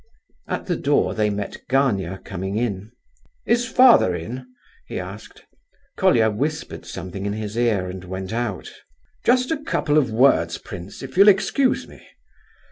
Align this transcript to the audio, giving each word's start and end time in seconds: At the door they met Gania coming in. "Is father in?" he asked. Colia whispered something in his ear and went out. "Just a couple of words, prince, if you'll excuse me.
At 0.47 0.65
the 0.65 0.77
door 0.77 1.13
they 1.13 1.29
met 1.29 1.61
Gania 1.69 2.17
coming 2.25 2.57
in. 2.57 2.91
"Is 3.45 3.67
father 3.67 4.15
in?" 4.15 4.47
he 4.87 4.99
asked. 4.99 5.45
Colia 5.95 6.31
whispered 6.31 6.87
something 6.87 7.23
in 7.27 7.33
his 7.33 7.55
ear 7.55 7.87
and 7.87 8.03
went 8.05 8.33
out. 8.33 8.71
"Just 9.23 9.51
a 9.51 9.57
couple 9.61 9.99
of 9.99 10.09
words, 10.09 10.57
prince, 10.57 11.03
if 11.03 11.17
you'll 11.17 11.27
excuse 11.27 11.87
me. 11.87 12.03